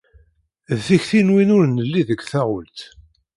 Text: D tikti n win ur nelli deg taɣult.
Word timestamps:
D 0.75 0.77
tikti 0.85 1.21
n 1.25 1.33
win 1.33 1.53
ur 1.57 1.63
nelli 1.67 2.01
deg 2.09 2.19
taɣult. 2.31 2.79